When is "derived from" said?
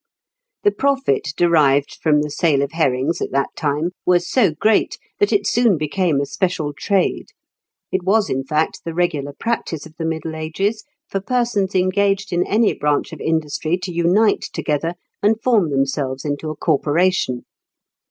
1.37-2.23